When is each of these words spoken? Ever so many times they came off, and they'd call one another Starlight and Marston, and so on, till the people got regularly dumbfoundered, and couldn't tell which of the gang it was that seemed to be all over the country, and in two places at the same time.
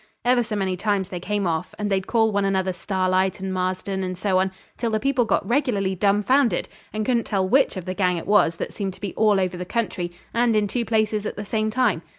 Ever 0.25 0.41
so 0.41 0.55
many 0.55 0.75
times 0.75 1.09
they 1.09 1.19
came 1.19 1.45
off, 1.45 1.75
and 1.77 1.87
they'd 1.91 2.07
call 2.07 2.31
one 2.31 2.43
another 2.43 2.73
Starlight 2.73 3.39
and 3.39 3.53
Marston, 3.53 4.03
and 4.03 4.17
so 4.17 4.39
on, 4.39 4.51
till 4.75 4.89
the 4.89 4.99
people 4.99 5.25
got 5.25 5.47
regularly 5.47 5.95
dumbfoundered, 5.95 6.67
and 6.91 7.05
couldn't 7.05 7.25
tell 7.25 7.47
which 7.47 7.77
of 7.77 7.85
the 7.85 7.93
gang 7.93 8.17
it 8.17 8.25
was 8.25 8.55
that 8.55 8.73
seemed 8.73 8.95
to 8.95 8.99
be 8.99 9.13
all 9.13 9.39
over 9.39 9.57
the 9.57 9.63
country, 9.63 10.11
and 10.33 10.55
in 10.55 10.67
two 10.67 10.85
places 10.85 11.27
at 11.27 11.35
the 11.35 11.45
same 11.45 11.69
time. 11.69 12.01